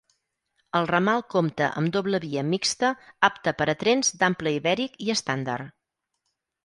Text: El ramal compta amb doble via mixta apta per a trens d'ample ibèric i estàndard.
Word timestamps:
El 0.79 0.87
ramal 0.91 1.19
compta 1.33 1.67
amb 1.81 1.93
doble 1.97 2.19
via 2.25 2.45
mixta 2.53 2.91
apta 3.29 3.53
per 3.61 3.69
a 3.75 3.79
trens 3.85 4.13
d'ample 4.23 4.55
ibèric 4.61 5.01
i 5.09 5.13
estàndard. 5.17 5.75